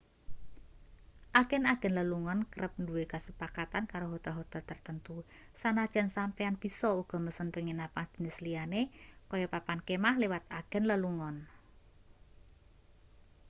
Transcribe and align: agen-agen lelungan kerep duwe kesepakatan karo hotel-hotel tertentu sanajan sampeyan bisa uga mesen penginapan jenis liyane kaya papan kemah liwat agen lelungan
agen-agen 1.41 1.93
lelungan 1.97 2.39
kerep 2.51 2.73
duwe 2.87 3.03
kesepakatan 3.13 3.83
karo 3.91 4.05
hotel-hotel 4.13 4.63
tertentu 4.71 5.17
sanajan 5.61 6.07
sampeyan 6.17 6.55
bisa 6.63 6.87
uga 7.01 7.17
mesen 7.25 7.49
penginapan 7.55 8.07
jenis 8.13 8.37
liyane 8.45 8.81
kaya 9.29 9.47
papan 9.53 9.79
kemah 9.87 10.15
liwat 10.21 10.43
agen 10.59 10.83
lelungan 10.89 11.35